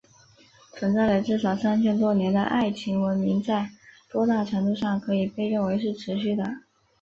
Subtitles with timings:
[0.75, 3.69] 存在了至少三千多年的爱琴文明在
[4.09, 6.43] 多大程度上可以被认为是持续的？